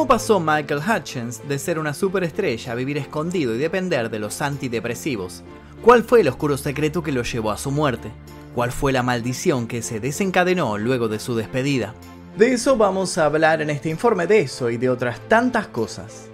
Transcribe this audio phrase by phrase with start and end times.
[0.00, 4.40] ¿Cómo pasó Michael Hutchins de ser una superestrella a vivir escondido y depender de los
[4.40, 5.42] antidepresivos?
[5.82, 8.10] ¿Cuál fue el oscuro secreto que lo llevó a su muerte?
[8.54, 11.94] ¿Cuál fue la maldición que se desencadenó luego de su despedida?
[12.34, 16.30] De eso vamos a hablar en este informe de eso y de otras tantas cosas.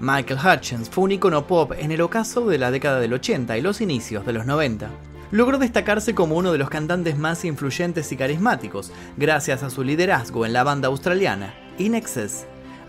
[0.00, 3.60] Michael Hutchins fue un icono pop en el ocaso de la década del 80 y
[3.60, 4.88] los inicios de los 90.
[5.32, 10.46] Logró destacarse como uno de los cantantes más influyentes y carismáticos, gracias a su liderazgo
[10.46, 11.94] en la banda australiana In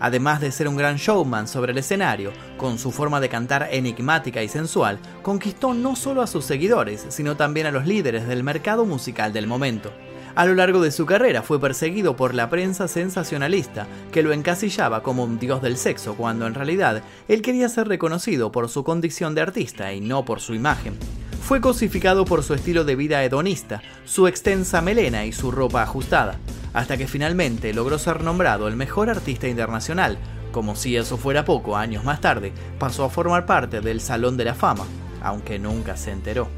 [0.04, 4.42] Además de ser un gran showman sobre el escenario, con su forma de cantar enigmática
[4.42, 8.84] y sensual, conquistó no solo a sus seguidores, sino también a los líderes del mercado
[8.84, 9.90] musical del momento.
[10.34, 15.02] A lo largo de su carrera fue perseguido por la prensa sensacionalista, que lo encasillaba
[15.02, 19.34] como un dios del sexo, cuando en realidad él quería ser reconocido por su condición
[19.34, 20.98] de artista y no por su imagen.
[21.40, 26.38] Fue cosificado por su estilo de vida hedonista, su extensa melena y su ropa ajustada
[26.74, 30.18] hasta que finalmente logró ser nombrado el mejor artista internacional.
[30.52, 34.44] Como si eso fuera poco, años más tarde pasó a formar parte del Salón de
[34.44, 34.84] la Fama,
[35.22, 36.48] aunque nunca se enteró.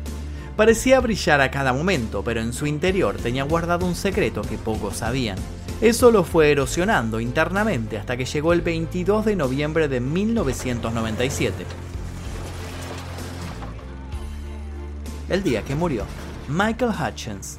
[0.57, 4.97] Parecía brillar a cada momento, pero en su interior tenía guardado un secreto que pocos
[4.97, 5.39] sabían.
[5.83, 11.67] Eso lo fue erosionando internamente hasta que llegó el 22 de noviembre de 1997.
[15.29, 16.05] El día que murió
[16.49, 17.59] Michael Hutchins.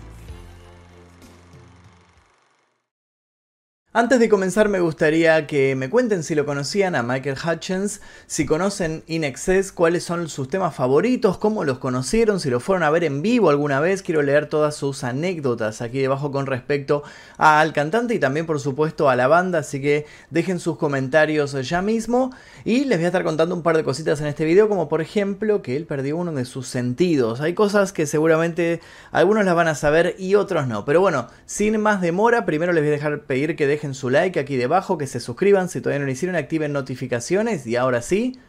[3.99, 8.45] Antes de comenzar me gustaría que me cuenten si lo conocían a Michael Hutchins, si
[8.45, 12.91] conocen In Excess, cuáles son sus temas favoritos, cómo los conocieron, si lo fueron a
[12.91, 14.03] ver en vivo alguna vez.
[14.03, 17.01] Quiero leer todas sus anécdotas aquí debajo con respecto
[17.39, 21.81] al cantante y también por supuesto a la banda, así que dejen sus comentarios ya
[21.81, 22.29] mismo
[22.65, 25.01] y les voy a estar contando un par de cositas en este video, como por
[25.01, 27.41] ejemplo que él perdió uno de sus sentidos.
[27.41, 28.79] Hay cosas que seguramente
[29.11, 32.83] algunos las van a saber y otros no, pero bueno, sin más demora, primero les
[32.83, 35.99] voy a dejar pedir que dejen su like aquí debajo, que se suscriban si todavía
[35.99, 38.39] no lo hicieron, activen notificaciones y ahora sí,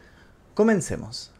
[0.53, 1.31] comencemos.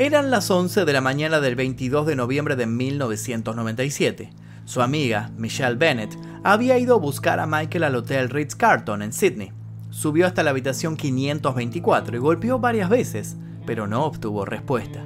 [0.00, 4.30] Eran las 11 de la mañana del 22 de noviembre de 1997.
[4.64, 9.52] Su amiga, Michelle Bennett, había ido a buscar a Michael al Hotel Ritz-Carlton en Sydney.
[9.90, 13.36] Subió hasta la habitación 524 y golpeó varias veces,
[13.66, 15.04] pero no obtuvo respuesta.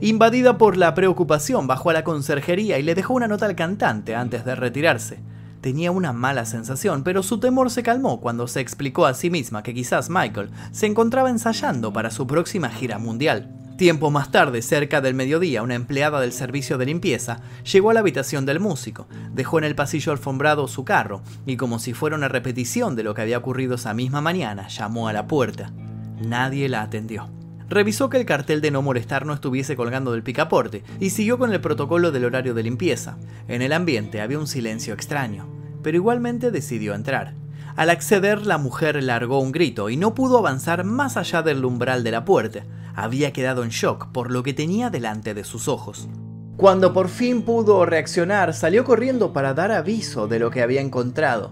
[0.00, 4.14] Invadida por la preocupación, bajó a la conserjería y le dejó una nota al cantante
[4.14, 5.20] antes de retirarse.
[5.60, 9.62] Tenía una mala sensación, pero su temor se calmó cuando se explicó a sí misma
[9.62, 13.48] que quizás Michael se encontraba ensayando para su próxima gira mundial.
[13.78, 17.40] Tiempo más tarde, cerca del mediodía, una empleada del servicio de limpieza
[17.72, 21.78] llegó a la habitación del músico, dejó en el pasillo alfombrado su carro y como
[21.78, 25.26] si fuera una repetición de lo que había ocurrido esa misma mañana, llamó a la
[25.26, 25.72] puerta.
[26.20, 27.43] Nadie la atendió.
[27.74, 31.52] Revisó que el cartel de no molestar no estuviese colgando del picaporte y siguió con
[31.52, 33.18] el protocolo del horario de limpieza.
[33.48, 35.48] En el ambiente había un silencio extraño,
[35.82, 37.34] pero igualmente decidió entrar.
[37.74, 42.04] Al acceder, la mujer largó un grito y no pudo avanzar más allá del umbral
[42.04, 42.60] de la puerta.
[42.94, 46.08] Había quedado en shock por lo que tenía delante de sus ojos.
[46.56, 51.50] Cuando por fin pudo reaccionar, salió corriendo para dar aviso de lo que había encontrado.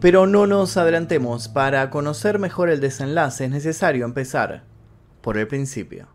[0.00, 4.70] Pero no nos adelantemos, para conocer mejor el desenlace es necesario empezar
[5.22, 6.08] por el principio.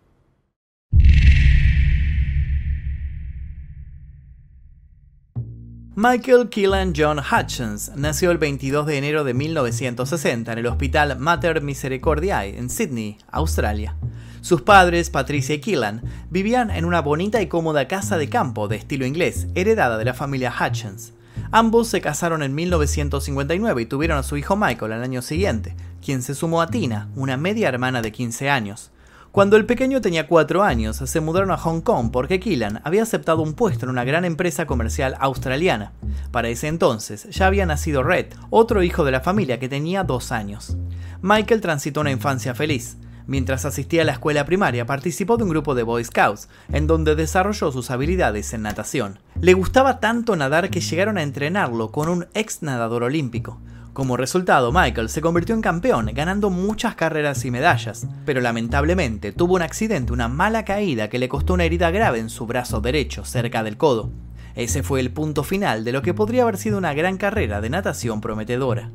[6.00, 11.64] Michael Killan John Hutchins nació el 22 de enero de 1960 en el Hospital Mater
[11.64, 13.96] Misericordiae en Sydney, Australia.
[14.42, 18.76] Sus padres, Patricia y Killan, vivían en una bonita y cómoda casa de campo de
[18.76, 21.14] estilo inglés, heredada de la familia Hutchins.
[21.50, 25.76] Ambos se casaron en 1959 y tuvieron a su hijo Michael al año siguiente,
[26.06, 28.92] quien se sumó a Tina, una media hermana de 15 años.
[29.38, 33.44] Cuando el pequeño tenía 4 años, se mudaron a Hong Kong porque Killan había aceptado
[33.44, 35.92] un puesto en una gran empresa comercial australiana.
[36.32, 40.32] Para ese entonces ya había nacido Red, otro hijo de la familia que tenía 2
[40.32, 40.76] años.
[41.22, 42.98] Michael transitó una infancia feliz.
[43.28, 47.14] Mientras asistía a la escuela primaria, participó de un grupo de Boy Scouts, en donde
[47.14, 49.20] desarrolló sus habilidades en natación.
[49.40, 53.62] Le gustaba tanto nadar que llegaron a entrenarlo con un ex nadador olímpico.
[53.98, 59.56] Como resultado, Michael se convirtió en campeón, ganando muchas carreras y medallas, pero lamentablemente tuvo
[59.56, 63.26] un accidente, una mala caída que le costó una herida grave en su brazo derecho,
[63.26, 64.12] cerca del codo.
[64.54, 67.72] Ese fue el punto final de lo que podría haber sido una gran carrera de
[67.72, 68.92] natación prometedora.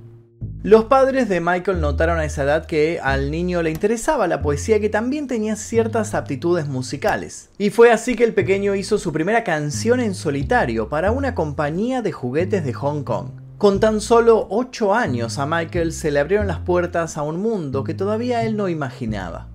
[0.63, 4.79] Los padres de Michael notaron a esa edad que al niño le interesaba la poesía
[4.79, 7.51] que también tenía ciertas aptitudes musicales.
[7.59, 12.03] Y fue así que el pequeño hizo su primera canción en solitario para una compañía
[12.03, 13.42] de juguetes de Hong Kong.
[13.63, 17.85] Con tan solo 8 años a Michael se le abrieron las puertas a un mundo
[17.85, 19.47] que todavía él no imaginaba.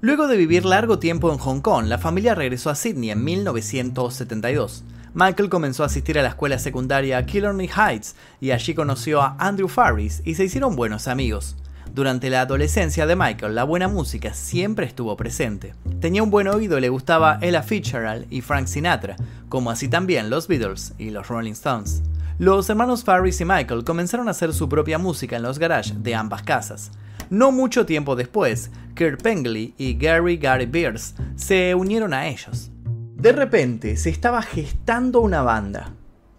[0.00, 4.84] Luego de vivir largo tiempo en Hong Kong, la familia regresó a Sydney en 1972.
[5.14, 9.66] Michael comenzó a asistir a la escuela secundaria Killarney Heights y allí conoció a Andrew
[9.66, 11.56] Farris y se hicieron buenos amigos.
[11.98, 15.74] Durante la adolescencia de Michael, la buena música siempre estuvo presente.
[15.98, 19.16] Tenía un buen oído y le gustaba Ella Fitzgerald y Frank Sinatra,
[19.48, 22.04] como así también los Beatles y los Rolling Stones.
[22.38, 26.14] Los hermanos Farris y Michael comenzaron a hacer su propia música en los garages de
[26.14, 26.92] ambas casas.
[27.30, 32.70] No mucho tiempo después, Kurt Pengley y Gary Gary Beers se unieron a ellos.
[33.16, 35.97] De repente se estaba gestando una banda.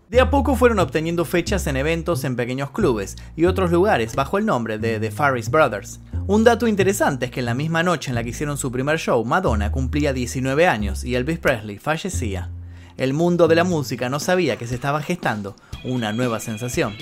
[0.09, 4.39] De a poco fueron obteniendo fechas en eventos en pequeños clubes y otros lugares bajo
[4.39, 5.99] el nombre de The Farris Brothers.
[6.25, 8.97] Un dato interesante es que en la misma noche en la que hicieron su primer
[8.97, 12.49] show, Madonna cumplía 19 años y Elvis Presley fallecía.
[12.97, 16.95] El mundo de la música no sabía que se estaba gestando una nueva sensación.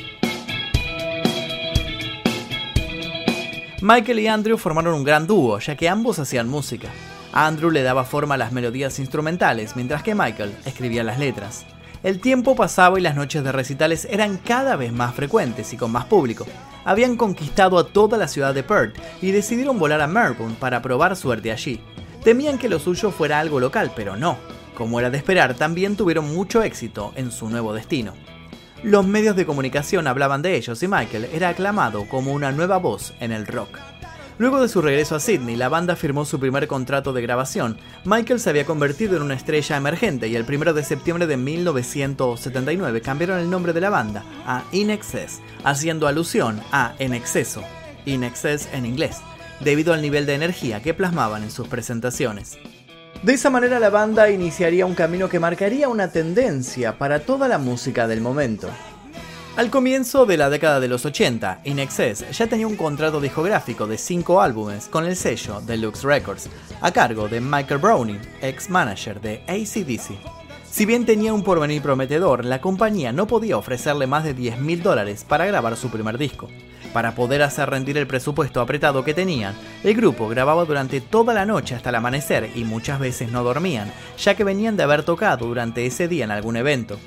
[3.81, 6.89] Michael y Andrew formaron un gran dúo, ya que ambos hacían música.
[7.31, 11.65] Andrew le daba forma a las melodías instrumentales, mientras que Michael escribía las letras.
[12.03, 15.91] El tiempo pasaba y las noches de recitales eran cada vez más frecuentes y con
[15.91, 16.45] más público.
[16.85, 21.15] Habían conquistado a toda la ciudad de Perth y decidieron volar a Melbourne para probar
[21.15, 21.81] suerte allí.
[22.23, 24.38] Temían que lo suyo fuera algo local, pero no.
[24.75, 28.13] Como era de esperar, también tuvieron mucho éxito en su nuevo destino.
[28.83, 33.13] Los medios de comunicación hablaban de ellos y Michael era aclamado como una nueva voz
[33.19, 33.79] en el rock.
[34.39, 37.78] Luego de su regreso a Sydney, la banda firmó su primer contrato de grabación.
[38.06, 43.01] Michael se había convertido en una estrella emergente y el 1 de septiembre de 1979
[43.01, 47.63] cambiaron el nombre de la banda a In Excess, haciendo alusión a En exceso,
[48.06, 49.22] In Excess en inglés,
[49.60, 52.60] debido al nivel de energía que plasmaban en sus presentaciones.
[53.24, 57.57] De esa manera la banda iniciaría un camino que marcaría una tendencia para toda la
[57.57, 58.69] música del momento.
[59.57, 63.88] Al comienzo de la década de los 80, In Excess ya tenía un contrato discográfico
[63.88, 66.48] de 5 álbumes con el sello Deluxe Records,
[66.80, 70.15] a cargo de Michael Browning, ex manager de ACDC.
[70.69, 74.83] Si bien tenía un porvenir prometedor, la compañía no podía ofrecerle más de 10 mil
[74.83, 76.50] dólares para grabar su primer disco.
[76.94, 81.48] Para poder hacer rendir el presupuesto apretado que tenían, el grupo grababa durante toda la
[81.48, 85.48] noche hasta el amanecer y muchas veces no dormían, ya que venían de haber tocado
[85.48, 87.00] durante ese día en algún evento.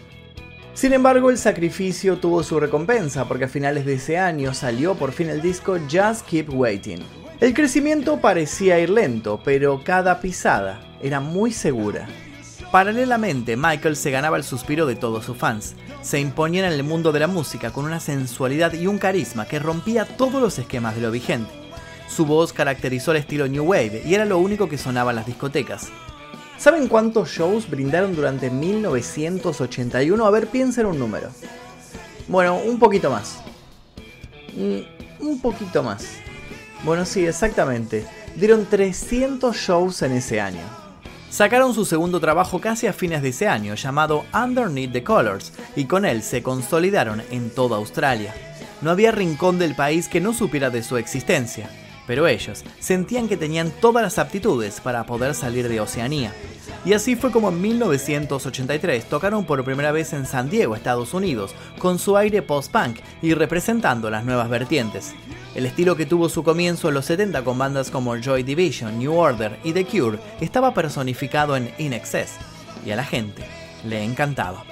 [0.74, 5.12] Sin embargo, el sacrificio tuvo su recompensa porque a finales de ese año salió por
[5.12, 7.00] fin el disco Just Keep Waiting.
[7.40, 12.06] El crecimiento parecía ir lento, pero cada pisada era muy segura.
[12.70, 15.74] Paralelamente, Michael se ganaba el suspiro de todos sus fans.
[16.02, 19.58] Se imponía en el mundo de la música con una sensualidad y un carisma que
[19.58, 21.50] rompía todos los esquemas de lo vigente.
[22.08, 25.26] Su voz caracterizó el estilo New Wave y era lo único que sonaba en las
[25.26, 25.90] discotecas.
[26.60, 30.26] ¿Saben cuántos shows brindaron durante 1981?
[30.26, 31.30] A ver, piensen un número.
[32.28, 33.38] Bueno, un poquito más.
[35.18, 36.04] Un poquito más.
[36.84, 38.04] Bueno, sí, exactamente.
[38.36, 40.60] Dieron 300 shows en ese año.
[41.30, 45.86] Sacaron su segundo trabajo casi a fines de ese año, llamado Underneath the Colors, y
[45.86, 48.34] con él se consolidaron en toda Australia.
[48.82, 51.70] No había rincón del país que no supiera de su existencia
[52.10, 56.34] pero ellos sentían que tenían todas las aptitudes para poder salir de Oceanía.
[56.84, 61.54] Y así fue como en 1983 tocaron por primera vez en San Diego, Estados Unidos,
[61.78, 65.14] con su aire post-punk y representando las nuevas vertientes.
[65.54, 69.16] El estilo que tuvo su comienzo en los 70 con bandas como Joy Division, New
[69.16, 72.38] Order y The Cure estaba personificado en In Excess,
[72.84, 73.44] y a la gente
[73.84, 74.64] le encantaba.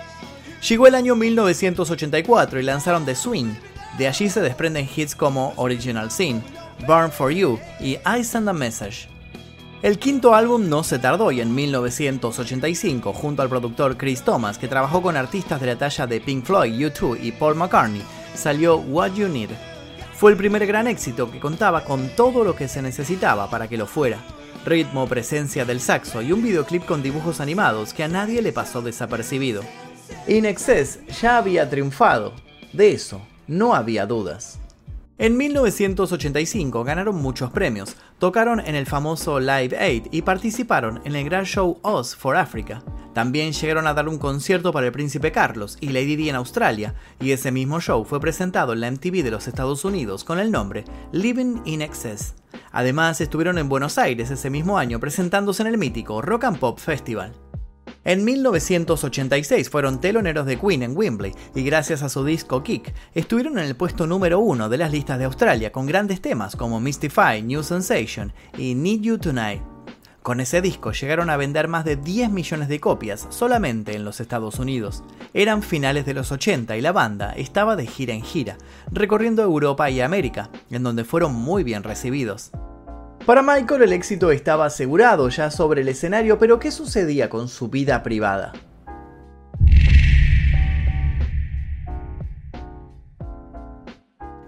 [0.68, 3.54] Llegó el año 1984 y lanzaron The Swing.
[3.96, 6.42] De allí se desprenden hits como Original Sin,
[6.86, 9.08] Burn for You y I Send a Message.
[9.80, 14.66] El quinto álbum no se tardó y en 1985, junto al productor Chris Thomas, que
[14.66, 18.02] trabajó con artistas de la talla de Pink Floyd, U2 y Paul McCartney,
[18.34, 19.50] salió What You Need.
[20.14, 23.76] Fue el primer gran éxito que contaba con todo lo que se necesitaba para que
[23.76, 24.18] lo fuera.
[24.64, 28.82] Ritmo, presencia del saxo y un videoclip con dibujos animados que a nadie le pasó
[28.82, 29.62] desapercibido.
[30.26, 32.32] In Excess ya había triunfado,
[32.72, 34.58] de eso no había dudas.
[35.20, 41.24] En 1985 ganaron muchos premios, tocaron en el famoso Live Aid y participaron en el
[41.24, 42.84] gran show Oz for Africa.
[43.14, 46.94] También llegaron a dar un concierto para el príncipe Carlos y Lady Di en Australia,
[47.18, 50.52] y ese mismo show fue presentado en la MTV de los Estados Unidos con el
[50.52, 52.36] nombre Living in Excess.
[52.70, 56.78] Además, estuvieron en Buenos Aires ese mismo año presentándose en el mítico Rock and Pop
[56.78, 57.32] Festival.
[58.08, 63.58] En 1986 fueron teloneros de Queen en Wembley y gracias a su disco Kick estuvieron
[63.58, 67.42] en el puesto número uno de las listas de Australia con grandes temas como Mystify,
[67.42, 69.60] New Sensation y Need You Tonight.
[70.22, 74.20] Con ese disco llegaron a vender más de 10 millones de copias solamente en los
[74.20, 75.04] Estados Unidos.
[75.34, 78.56] Eran finales de los 80 y la banda estaba de gira en gira,
[78.90, 82.52] recorriendo Europa y América, en donde fueron muy bien recibidos.
[83.28, 87.68] Para Michael el éxito estaba asegurado ya sobre el escenario, pero ¿qué sucedía con su
[87.68, 88.54] vida privada?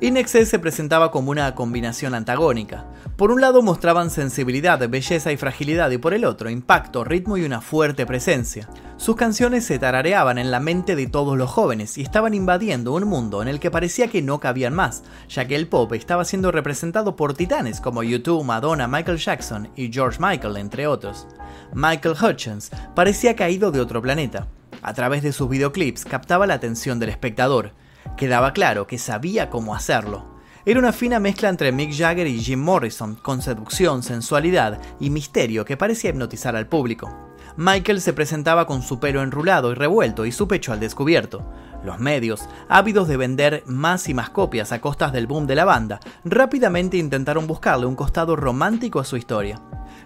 [0.02, 2.87] Inexcess se presentaba como una combinación antagónica.
[3.16, 7.45] Por un lado mostraban sensibilidad, belleza y fragilidad y por el otro impacto, ritmo y
[7.45, 8.66] una fuerte presencia.
[8.97, 13.04] Sus canciones se tarareaban en la mente de todos los jóvenes y estaban invadiendo un
[13.04, 16.50] mundo en el que parecía que no cabían más, ya que el pop estaba siendo
[16.50, 21.26] representado por titanes como YouTube, Madonna, Michael Jackson y George Michael, entre otros.
[21.75, 24.49] Michael Hutchins parecía caído de otro planeta.
[24.80, 27.73] A través de sus videoclips captaba la atención del espectador.
[28.17, 30.25] Quedaba claro que sabía cómo hacerlo.
[30.67, 35.64] Era una fina mezcla entre Mick Jagger y Jim Morrison, con seducción, sensualidad y misterio
[35.64, 37.11] que parecía hipnotizar al público.
[37.57, 41.45] Michael se presentaba con su pelo enrulado y revuelto y su pecho al descubierto.
[41.83, 45.64] Los medios, ávidos de vender más y más copias a costas del boom de la
[45.64, 49.61] banda, rápidamente intentaron buscarle un costado romántico a su historia.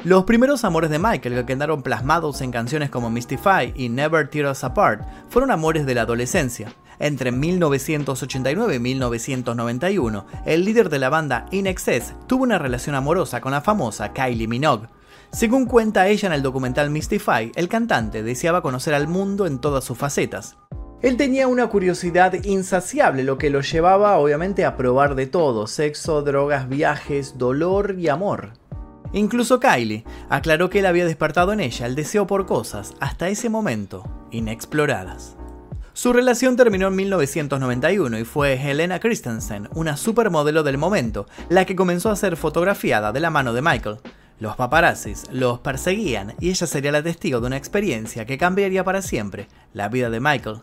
[0.05, 4.51] Los primeros amores de Michael que quedaron plasmados en canciones como Mystify y Never Tear
[4.51, 6.73] Us Apart fueron amores de la adolescencia.
[6.99, 13.41] Entre 1989 y 1991, el líder de la banda In Excess tuvo una relación amorosa
[13.41, 14.89] con la famosa Kylie Minogue.
[15.33, 19.85] Según cuenta ella en el documental Mystify, el cantante deseaba conocer al mundo en todas
[19.85, 20.57] sus facetas.
[21.03, 26.23] Él tenía una curiosidad insaciable, lo que lo llevaba obviamente a probar de todo, sexo,
[26.23, 28.53] drogas, viajes, dolor y amor.
[29.13, 33.49] Incluso Kylie aclaró que él había despertado en ella el deseo por cosas, hasta ese
[33.51, 35.37] momento, inexploradas.
[35.97, 41.77] Su relación terminó en 1991 y fue Helena Christensen, una supermodelo del momento, la que
[41.77, 43.99] comenzó a ser fotografiada de la mano de Michael.
[44.41, 49.03] Los paparazzis los perseguían y ella sería la testigo de una experiencia que cambiaría para
[49.03, 50.63] siempre la vida de Michael.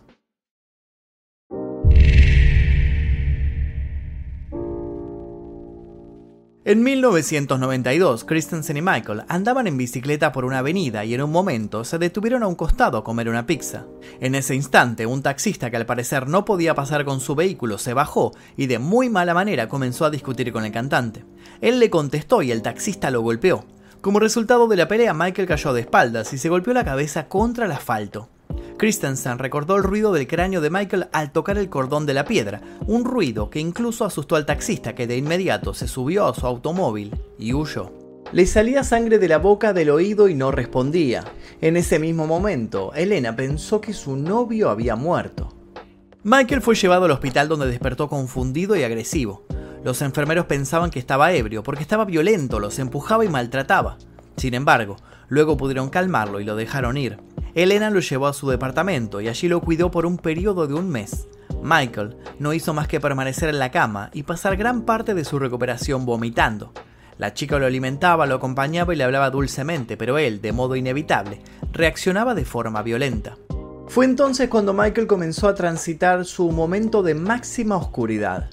[6.63, 11.83] En 1992, Christensen y Michael andaban en bicicleta por una avenida y en un momento
[11.83, 13.87] se detuvieron a un costado a comer una pizza.
[14.19, 17.95] En ese instante, un taxista que al parecer no podía pasar con su vehículo se
[17.95, 21.25] bajó y de muy mala manera comenzó a discutir con el cantante.
[21.61, 23.65] Él le contestó y el taxista lo golpeó.
[24.01, 27.65] Como resultado de la pelea, Michael cayó de espaldas y se golpeó la cabeza contra
[27.65, 28.29] el asfalto.
[28.77, 32.61] Christensen recordó el ruido del cráneo de Michael al tocar el cordón de la piedra,
[32.87, 37.15] un ruido que incluso asustó al taxista que de inmediato se subió a su automóvil
[37.37, 37.91] y huyó.
[38.31, 41.25] Le salía sangre de la boca del oído y no respondía.
[41.59, 45.53] En ese mismo momento, Elena pensó que su novio había muerto.
[46.23, 49.43] Michael fue llevado al hospital donde despertó confundido y agresivo.
[49.83, 53.97] Los enfermeros pensaban que estaba ebrio porque estaba violento, los empujaba y maltrataba.
[54.37, 57.17] Sin embargo, luego pudieron calmarlo y lo dejaron ir.
[57.53, 60.89] Elena lo llevó a su departamento y allí lo cuidó por un periodo de un
[60.89, 61.27] mes.
[61.61, 65.37] Michael no hizo más que permanecer en la cama y pasar gran parte de su
[65.37, 66.73] recuperación vomitando.
[67.17, 71.41] La chica lo alimentaba, lo acompañaba y le hablaba dulcemente, pero él, de modo inevitable,
[71.71, 73.37] reaccionaba de forma violenta.
[73.87, 78.49] Fue entonces cuando Michael comenzó a transitar su momento de máxima oscuridad.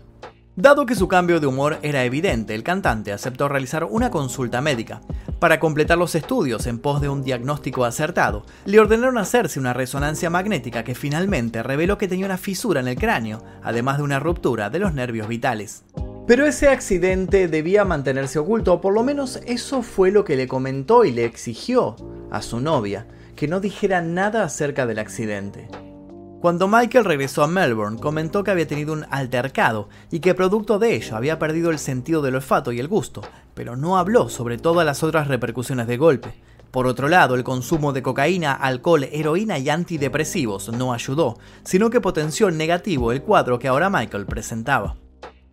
[0.57, 5.01] Dado que su cambio de humor era evidente, el cantante aceptó realizar una consulta médica.
[5.39, 10.31] Para completar los estudios en pos de un diagnóstico acertado, le ordenaron hacerse una resonancia
[10.31, 14.69] magnética que finalmente reveló que tenía una fisura en el cráneo, además de una ruptura
[14.69, 15.85] de los nervios vitales.
[16.27, 20.49] Pero ese accidente debía mantenerse oculto, o por lo menos eso fue lo que le
[20.49, 21.95] comentó y le exigió
[22.33, 25.69] a su novia, que no dijera nada acerca del accidente.
[26.41, 30.95] Cuando Michael regresó a Melbourne, comentó que había tenido un altercado y que producto de
[30.95, 33.23] ello había perdido el sentido del olfato y el gusto,
[33.55, 36.35] pero no habló sobre todas las otras repercusiones de golpe.
[36.71, 42.01] Por otro lado, el consumo de cocaína, alcohol, heroína y antidepresivos no ayudó, sino que
[42.01, 44.95] potenció en negativo el cuadro que ahora Michael presentaba.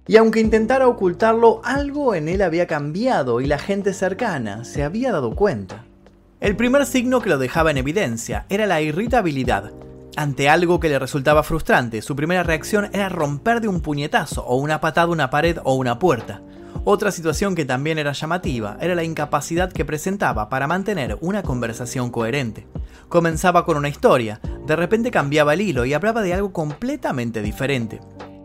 [0.06, 5.12] Y aunque intentara ocultarlo, algo en él había cambiado y la gente cercana se había
[5.12, 5.84] dado cuenta.
[6.42, 9.72] El primer signo que lo dejaba en evidencia era la irritabilidad,
[10.16, 14.56] ante algo que le resultaba frustrante, su primera reacción era romper de un puñetazo o
[14.56, 16.42] una patada una pared o una puerta.
[16.84, 22.12] Otra situación que también era llamativa era la incapacidad que presentaba para mantener una conversación
[22.12, 22.68] coherente.
[23.10, 28.00] Comenzaba con una historia, de repente cambiaba el hilo y hablaba de algo completamente diferente.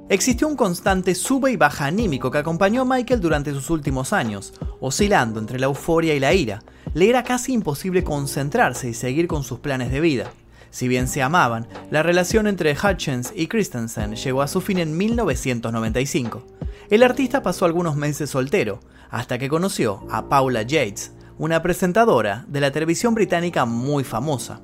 [0.08, 4.54] Existió un constante sube y baja anímico que acompañó a Michael durante sus últimos años,
[4.80, 6.62] oscilando entre la euforia y la ira.
[6.94, 10.32] Le era casi imposible concentrarse y seguir con sus planes de vida.
[10.70, 14.96] Si bien se amaban, la relación entre Hutchins y Christensen llegó a su fin en
[14.96, 16.46] 1995.
[16.90, 22.60] El artista pasó algunos meses soltero, hasta que conoció a Paula Yates, una presentadora de
[22.60, 24.60] la televisión británica muy famosa.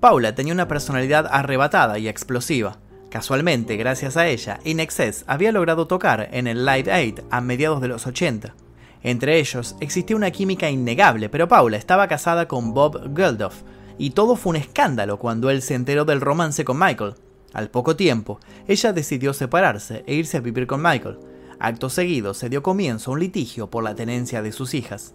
[0.00, 2.78] Paula tenía una personalidad arrebatada y explosiva.
[3.10, 7.80] Casualmente, gracias a ella, In Excess había logrado tocar en el Live Aid a mediados
[7.80, 8.54] de los 80.
[9.02, 13.62] Entre ellos existía una química innegable, pero Paula estaba casada con Bob Geldof,
[13.98, 17.14] y todo fue un escándalo cuando él se enteró del romance con Michael.
[17.52, 21.18] Al poco tiempo, ella decidió separarse e irse a vivir con Michael.
[21.60, 25.14] Acto seguido se dio comienzo a un litigio por la tenencia de sus hijas.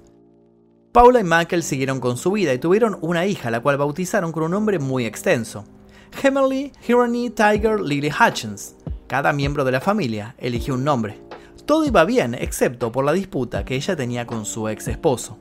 [0.92, 4.44] Paula y Michael siguieron con su vida y tuvieron una hija, la cual bautizaron con
[4.44, 5.66] un nombre muy extenso.
[6.14, 8.76] Heavenly Hirony Tiger Lily Hutchins.
[9.08, 11.20] Cada miembro de la familia eligió un nombre.
[11.66, 15.38] Todo iba bien, excepto por la disputa que ella tenía con su ex esposo.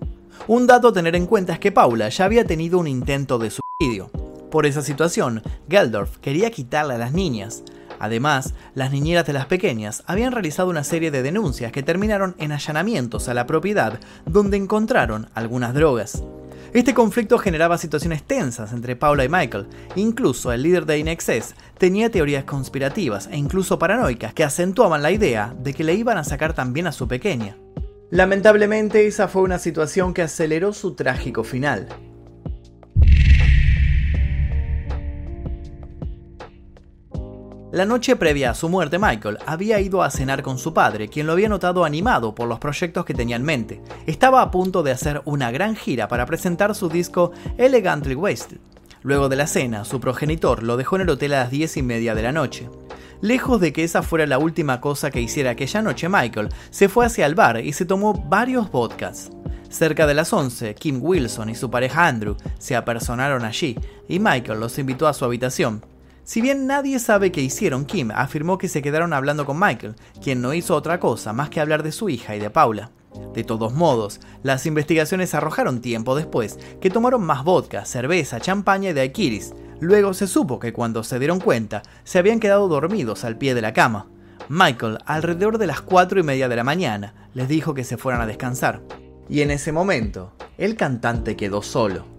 [0.46, 3.50] Un dato a tener en cuenta es que Paula ya había tenido un intento de
[3.50, 4.10] suicidio.
[4.50, 7.62] Por esa situación, Geldorf quería quitarle a las niñas.
[7.98, 12.52] Además, las niñeras de las pequeñas habían realizado una serie de denuncias que terminaron en
[12.52, 16.22] allanamientos a la propiedad donde encontraron algunas drogas.
[16.72, 19.66] Este conflicto generaba situaciones tensas entre Paula y Michael.
[19.96, 25.54] Incluso el líder de Inexcess tenía teorías conspirativas e incluso paranoicas que acentuaban la idea
[25.58, 27.56] de que le iban a sacar también a su pequeña.
[28.10, 31.88] Lamentablemente esa fue una situación que aceleró su trágico final.
[37.70, 41.26] La noche previa a su muerte, Michael había ido a cenar con su padre, quien
[41.26, 43.82] lo había notado animado por los proyectos que tenía en mente.
[44.06, 48.56] Estaba a punto de hacer una gran gira para presentar su disco Elegantly Wasted.
[49.02, 51.82] Luego de la cena, su progenitor lo dejó en el hotel a las 10 y
[51.82, 52.70] media de la noche.
[53.20, 57.04] Lejos de que esa fuera la última cosa que hiciera aquella noche, Michael se fue
[57.04, 59.30] hacia el bar y se tomó varios vodkas.
[59.68, 63.76] Cerca de las 11, Kim Wilson y su pareja Andrew se apersonaron allí
[64.08, 65.84] y Michael los invitó a su habitación.
[66.22, 70.40] Si bien nadie sabe qué hicieron, Kim afirmó que se quedaron hablando con Michael, quien
[70.40, 72.90] no hizo otra cosa más que hablar de su hija y de Paula.
[73.34, 78.92] De todos modos, las investigaciones arrojaron tiempo después que tomaron más vodka, cerveza, champaña y
[78.92, 79.54] daiquiris.
[79.80, 83.62] Luego se supo que cuando se dieron cuenta, se habían quedado dormidos al pie de
[83.62, 84.06] la cama.
[84.48, 88.20] Michael, alrededor de las 4 y media de la mañana, les dijo que se fueran
[88.20, 88.80] a descansar.
[89.28, 92.18] Y en ese momento, el cantante quedó solo.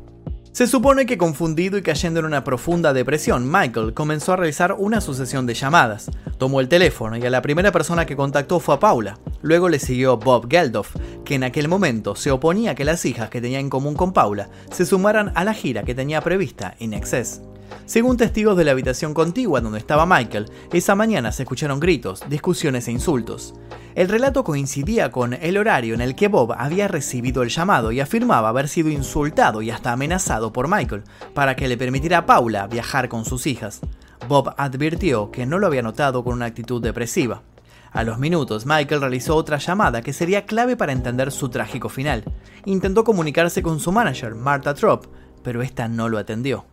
[0.52, 5.00] Se supone que confundido y cayendo en una profunda depresión, Michael comenzó a realizar una
[5.00, 6.10] sucesión de llamadas.
[6.38, 9.20] Tomó el teléfono y a la primera persona que contactó fue a Paula.
[9.42, 13.30] Luego le siguió Bob Geldof, que en aquel momento se oponía a que las hijas
[13.30, 16.94] que tenía en común con Paula se sumaran a la gira que tenía prevista In
[16.94, 17.42] Excess.
[17.86, 22.88] Según testigos de la habitación contigua donde estaba Michael, esa mañana se escucharon gritos, discusiones
[22.88, 23.54] e insultos.
[23.96, 28.00] El relato coincidía con el horario en el que Bob había recibido el llamado y
[28.00, 31.04] afirmaba haber sido insultado y hasta amenazado por Michael
[31.34, 33.82] para que le permitiera a Paula viajar con sus hijas.
[34.28, 37.42] Bob advirtió que no lo había notado con una actitud depresiva.
[37.92, 42.24] A los minutos, Michael realizó otra llamada que sería clave para entender su trágico final.
[42.66, 45.08] Intentó comunicarse con su manager, Martha Trop,
[45.44, 46.66] pero esta no lo atendió.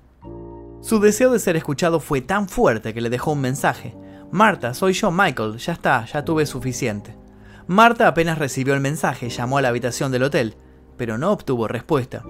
[0.87, 3.97] Su deseo de ser escuchado fue tan fuerte que le dejó un mensaje.
[4.31, 7.17] Marta, soy yo, Michael, ya está, ya tuve suficiente.
[7.67, 10.55] Marta apenas recibió el mensaje, llamó a la habitación del hotel,
[10.97, 12.23] pero no obtuvo respuesta.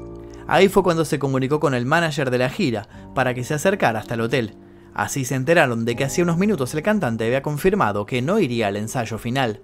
[0.47, 3.99] Ahí fue cuando se comunicó con el manager de la gira para que se acercara
[3.99, 4.57] hasta el hotel.
[4.95, 8.69] Así se enteraron de que hacía unos minutos el cantante había confirmado que no iría
[8.69, 9.61] al ensayo final.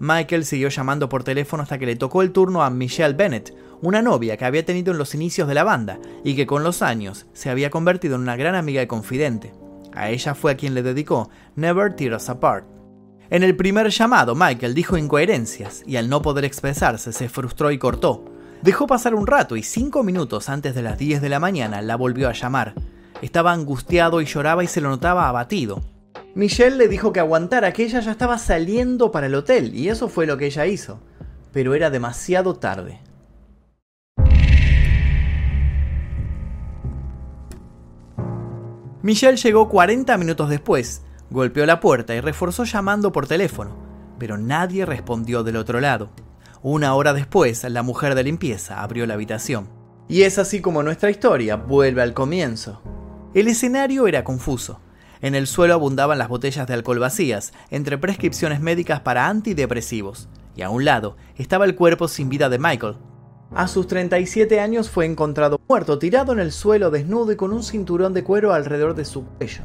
[0.00, 4.02] Michael siguió llamando por teléfono hasta que le tocó el turno a Michelle Bennett, una
[4.02, 7.26] novia que había tenido en los inicios de la banda y que con los años
[7.32, 9.52] se había convertido en una gran amiga y confidente.
[9.94, 12.66] A ella fue a quien le dedicó Never Tear Us Apart.
[13.30, 17.78] En el primer llamado, Michael dijo incoherencias y al no poder expresarse se frustró y
[17.78, 18.24] cortó.
[18.62, 21.96] Dejó pasar un rato y cinco minutos antes de las 10 de la mañana la
[21.96, 22.74] volvió a llamar.
[23.20, 25.82] Estaba angustiado y lloraba y se lo notaba abatido.
[26.38, 30.08] Michelle le dijo que aguantara, que ella ya estaba saliendo para el hotel, y eso
[30.08, 31.00] fue lo que ella hizo.
[31.52, 33.00] Pero era demasiado tarde.
[39.02, 43.76] Michelle llegó 40 minutos después, golpeó la puerta y reforzó llamando por teléfono,
[44.20, 46.10] pero nadie respondió del otro lado.
[46.62, 49.68] Una hora después, la mujer de limpieza abrió la habitación.
[50.06, 52.80] Y es así como nuestra historia vuelve al comienzo.
[53.34, 54.78] El escenario era confuso.
[55.20, 60.62] En el suelo abundaban las botellas de alcohol vacías, entre prescripciones médicas para antidepresivos, y
[60.62, 62.96] a un lado estaba el cuerpo sin vida de Michael.
[63.54, 67.62] A sus 37 años fue encontrado muerto, tirado en el suelo, desnudo y con un
[67.62, 69.62] cinturón de cuero alrededor de su cuello.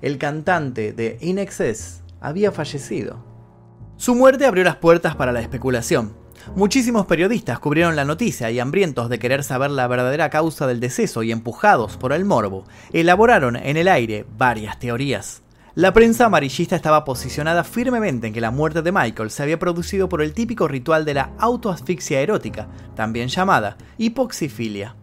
[0.00, 3.24] El cantante de In Excess había fallecido.
[3.96, 6.14] Su muerte abrió las puertas para la especulación.
[6.54, 11.22] Muchísimos periodistas cubrieron la noticia y hambrientos de querer saber la verdadera causa del deceso
[11.22, 15.42] y empujados por el morbo, elaboraron en el aire varias teorías.
[15.76, 20.08] La prensa amarillista estaba posicionada firmemente en que la muerte de Michael se había producido
[20.08, 24.96] por el típico ritual de la autoasfixia erótica, también llamada hipoxifilia.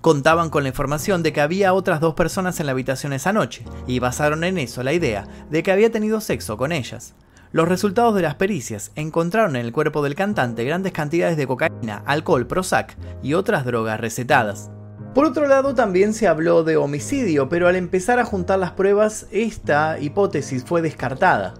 [0.00, 3.64] Contaban con la información de que había otras dos personas en la habitación esa noche,
[3.86, 7.14] y basaron en eso la idea de que había tenido sexo con ellas.
[7.52, 12.02] Los resultados de las pericias encontraron en el cuerpo del cantante grandes cantidades de cocaína,
[12.06, 14.70] alcohol, Prozac y otras drogas recetadas.
[15.14, 19.26] Por otro lado, también se habló de homicidio, pero al empezar a juntar las pruebas,
[19.30, 21.52] esta hipótesis fue descartada.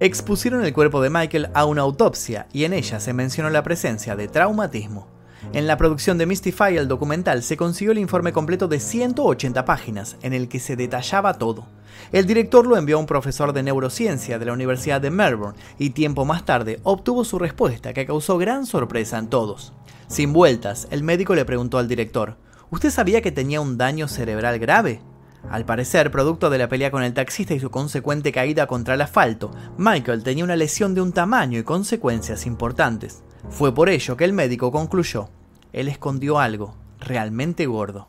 [0.00, 4.16] Expusieron el cuerpo de Michael a una autopsia y en ella se mencionó la presencia
[4.16, 5.19] de traumatismo.
[5.52, 10.16] En la producción de Mystify, el documental, se consiguió el informe completo de 180 páginas,
[10.22, 11.66] en el que se detallaba todo.
[12.12, 15.90] El director lo envió a un profesor de neurociencia de la Universidad de Melbourne y
[15.90, 19.72] tiempo más tarde obtuvo su respuesta que causó gran sorpresa en todos.
[20.08, 22.36] Sin vueltas, el médico le preguntó al director,
[22.70, 25.00] ¿Usted sabía que tenía un daño cerebral grave?
[25.48, 29.00] Al parecer, producto de la pelea con el taxista y su consecuente caída contra el
[29.00, 33.22] asfalto, Michael tenía una lesión de un tamaño y consecuencias importantes.
[33.48, 35.28] Fue por ello que el médico concluyó,
[35.72, 38.08] él escondió algo realmente gordo.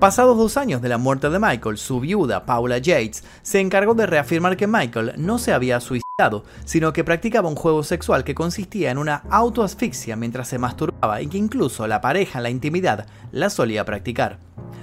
[0.00, 4.06] Pasados dos años de la muerte de Michael, su viuda, Paula Yates, se encargó de
[4.06, 8.90] reafirmar que Michael no se había suicidado, sino que practicaba un juego sexual que consistía
[8.90, 13.50] en una autoasfixia mientras se masturbaba y que incluso la pareja en la intimidad la
[13.50, 14.38] solía practicar.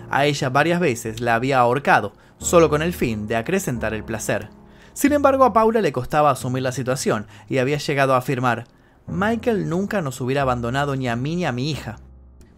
[0.10, 4.50] A ella varias veces la había ahorcado, solo con el fin de acrecentar el placer.
[4.94, 8.66] Sin embargo, a Paula le costaba asumir la situación y había llegado a afirmar,
[9.12, 12.00] Michael nunca nos hubiera abandonado ni a mí ni a mi hija.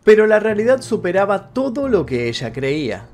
[0.04, 3.08] Pero la realidad superaba todo lo que ella creía.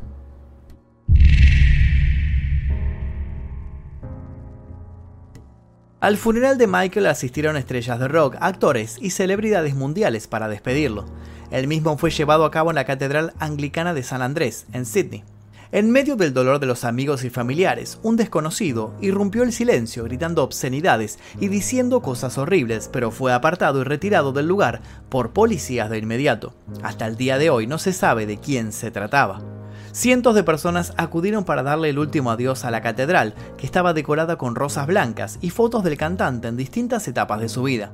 [6.02, 11.06] Al funeral de Michael asistieron estrellas de rock, actores y celebridades mundiales para despedirlo.
[11.52, 15.24] El mismo fue llevado a cabo en la Catedral Anglicana de San Andrés, en Sydney.
[15.72, 20.44] En medio del dolor de los amigos y familiares, un desconocido irrumpió el silencio gritando
[20.44, 26.00] obscenidades y diciendo cosas horribles, pero fue apartado y retirado del lugar por policías de
[26.00, 26.56] inmediato.
[26.82, 29.44] Hasta el día de hoy no se sabe de quién se trataba.
[29.92, 34.40] Cientos de personas acudieron para darle el último adiós a la catedral, que estaba decorada
[34.40, 37.92] con rosas blancas y fotos del cantante en distintas etapas de su vida.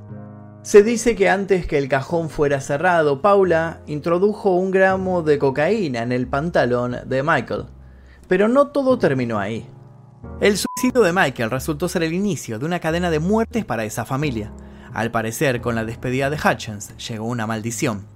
[0.66, 6.02] Se dice que antes que el cajón fuera cerrado, Paula introdujo un gramo de cocaína
[6.02, 7.66] en el pantalón de Michael.
[8.26, 9.64] Pero no todo terminó ahí.
[10.40, 14.04] El suicidio de Michael resultó ser el inicio de una cadena de muertes para esa
[14.04, 14.50] familia.
[14.92, 18.08] Al parecer, con la despedida de Hutchins llegó una maldición.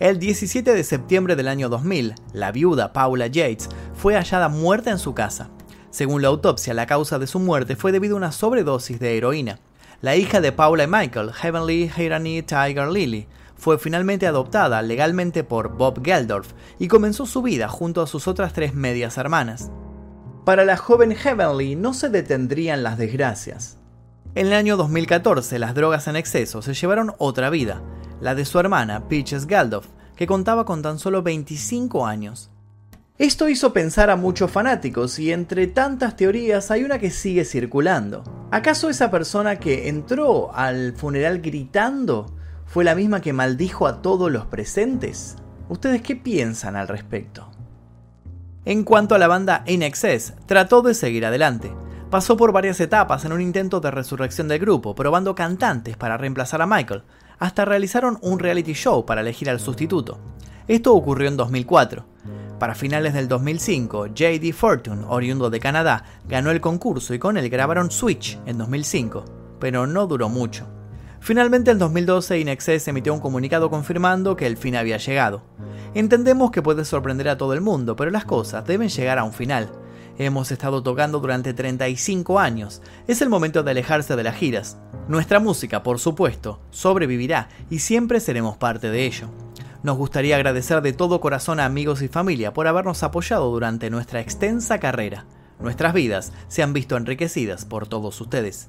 [0.00, 4.98] El 17 de septiembre del año 2000, la viuda Paula Yates fue hallada muerta en
[4.98, 5.50] su casa.
[5.90, 9.60] Según la autopsia, la causa de su muerte fue debido a una sobredosis de heroína.
[10.02, 15.76] La hija de Paula y Michael, Heavenly Hirani Tiger Lily, fue finalmente adoptada legalmente por
[15.76, 19.70] Bob Geldorf y comenzó su vida junto a sus otras tres medias hermanas.
[20.44, 23.78] Para la joven Heavenly no se detendrían las desgracias.
[24.34, 27.80] En el año 2014 las drogas en exceso se llevaron otra vida,
[28.20, 29.86] la de su hermana Peaches Geldorf,
[30.16, 32.50] que contaba con tan solo 25 años.
[33.18, 38.24] Esto hizo pensar a muchos fanáticos y entre tantas teorías hay una que sigue circulando.
[38.50, 44.32] ¿Acaso esa persona que entró al funeral gritando fue la misma que maldijo a todos
[44.32, 45.36] los presentes?
[45.68, 47.50] ¿Ustedes qué piensan al respecto?
[48.64, 51.70] En cuanto a la banda Excess, trató de seguir adelante.
[52.08, 56.62] Pasó por varias etapas en un intento de resurrección del grupo, probando cantantes para reemplazar
[56.62, 57.02] a Michael,
[57.38, 60.18] hasta realizaron un reality show para elegir al sustituto.
[60.66, 62.06] Esto ocurrió en 2004.
[62.62, 67.50] Para finales del 2005, JD Fortune, oriundo de Canadá, ganó el concurso y con él
[67.50, 69.24] grabaron Switch en 2005,
[69.58, 70.68] pero no duró mucho.
[71.18, 75.42] Finalmente en 2012 Inexcess emitió un comunicado confirmando que el fin había llegado.
[75.94, 79.32] Entendemos que puede sorprender a todo el mundo, pero las cosas deben llegar a un
[79.32, 79.68] final.
[80.16, 84.78] Hemos estado tocando durante 35 años, es el momento de alejarse de las giras.
[85.08, 89.30] Nuestra música, por supuesto, sobrevivirá y siempre seremos parte de ello.
[89.82, 94.20] Nos gustaría agradecer de todo corazón a amigos y familia por habernos apoyado durante nuestra
[94.20, 95.26] extensa carrera.
[95.58, 98.68] Nuestras vidas se han visto enriquecidas por todos ustedes.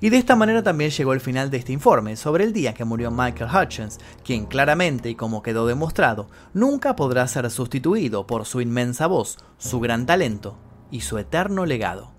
[0.00, 2.84] Y de esta manera también llegó el final de este informe sobre el día que
[2.84, 8.60] murió Michael Hutchins, quien claramente y como quedó demostrado, nunca podrá ser sustituido por su
[8.60, 10.56] inmensa voz, su gran talento
[10.90, 12.13] y su eterno legado.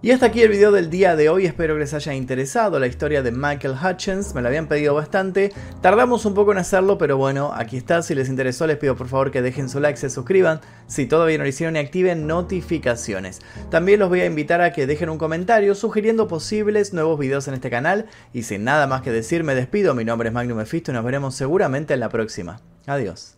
[0.00, 2.86] Y hasta aquí el video del día de hoy, espero que les haya interesado la
[2.86, 7.16] historia de Michael Hutchins, me la habían pedido bastante, tardamos un poco en hacerlo, pero
[7.16, 10.08] bueno, aquí está, si les interesó les pido por favor que dejen su like, se
[10.08, 13.40] suscriban, si todavía no lo hicieron y activen notificaciones.
[13.70, 17.54] También los voy a invitar a que dejen un comentario sugiriendo posibles nuevos videos en
[17.54, 20.92] este canal, y sin nada más que decir me despido, mi nombre es Magnum Mephisto
[20.92, 22.60] y nos veremos seguramente en la próxima.
[22.86, 23.34] Adiós.